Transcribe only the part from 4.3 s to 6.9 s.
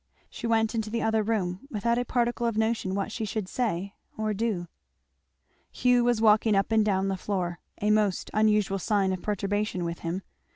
do. Hugh was walking up and